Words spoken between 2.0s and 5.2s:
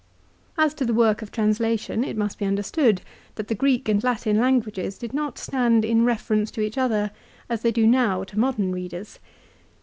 it must be understood that the Greek and Latin languages did